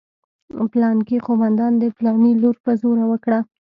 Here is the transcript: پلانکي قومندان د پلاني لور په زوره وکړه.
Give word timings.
پلانکي 0.71 1.17
قومندان 1.27 1.73
د 1.77 1.83
پلاني 1.97 2.31
لور 2.41 2.55
په 2.65 2.71
زوره 2.81 3.05
وکړه. 3.11 3.39